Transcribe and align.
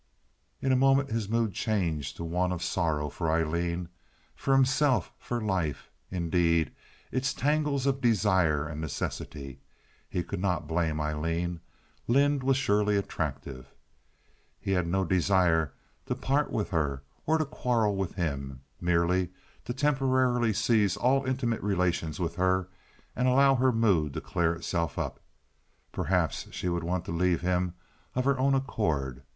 In 0.63 0.71
a 0.71 0.75
moment 0.75 1.11
his 1.11 1.29
mood 1.29 1.53
changed 1.53 2.15
to 2.17 2.23
one 2.23 2.51
of 2.51 2.63
sorrow 2.63 3.07
for 3.07 3.29
Aileen, 3.31 3.87
for 4.35 4.55
himself, 4.55 5.11
for 5.19 5.39
life, 5.39 5.91
indeed—its 6.09 7.35
tangles 7.35 7.85
of 7.85 8.01
desire 8.01 8.65
and 8.67 8.81
necessity. 8.81 9.59
He 10.09 10.23
could 10.23 10.39
not 10.39 10.65
blame 10.67 10.99
Aileen. 10.99 11.59
Lynde 12.07 12.41
was 12.41 12.57
surely 12.57 12.97
attractive. 12.97 13.67
He 14.59 14.71
had 14.71 14.87
no 14.87 15.05
desire 15.05 15.71
to 16.07 16.15
part 16.15 16.51
with 16.51 16.71
her 16.71 17.03
or 17.27 17.37
to 17.37 17.45
quarrel 17.45 17.95
with 17.95 18.15
him—merely 18.15 19.29
to 19.65 19.71
temporarily 19.75 20.51
cease 20.51 20.97
all 20.97 21.25
intimate 21.27 21.61
relations 21.61 22.19
with 22.19 22.37
her 22.37 22.69
and 23.15 23.27
allow 23.27 23.53
her 23.53 23.71
mood 23.71 24.13
to 24.15 24.19
clear 24.21 24.55
itself 24.55 24.97
up. 24.97 25.19
Perhaps 25.91 26.47
she 26.49 26.67
would 26.69 26.83
want 26.83 27.05
to 27.05 27.11
leave 27.11 27.41
him 27.41 27.75
of 28.15 28.25
her 28.25 28.39
own 28.39 28.55
accord. 28.55 29.21